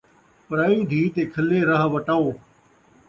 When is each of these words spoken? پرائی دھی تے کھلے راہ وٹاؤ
پرائی 0.47 0.79
دھی 0.89 1.01
تے 1.13 1.21
کھلے 1.33 1.59
راہ 1.69 1.83
وٹاؤ 1.93 2.25